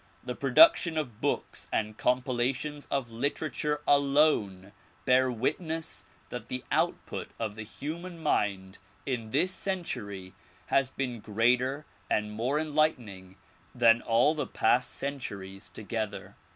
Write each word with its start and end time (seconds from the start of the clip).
The 0.23 0.33
pro 0.33 0.49
duction 0.51 0.97
of 0.99 1.21
books 1.21 1.67
and 1.71 1.95
compilations 1.95 2.87
of 2.87 3.11
literature 3.11 3.81
alone 3.87 4.71
bear 5.05 5.31
witness 5.31 6.05
that 6.31 6.49
the 6.49 6.63
output 6.71 7.29
of 7.37 7.53
the 7.53 7.61
human 7.61 8.17
mind 8.17 8.79
in 9.05 9.29
this 9.29 9.51
century 9.53 10.33
has 10.73 10.89
been 10.89 11.19
greater 11.19 11.85
and 12.09 12.31
more 12.31 12.59
enlightening 12.59 13.35
than 13.75 14.01
all 14.01 14.33
the 14.33 14.47
past 14.47 14.89
centuries 14.89 15.69
together. 15.69 16.35